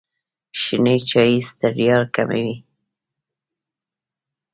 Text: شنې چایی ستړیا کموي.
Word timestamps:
شنې 0.61 0.95
چایی 1.09 1.37
ستړیا 1.49 1.97
کموي. 2.15 2.53